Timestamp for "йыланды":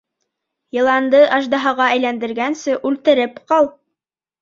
0.77-1.21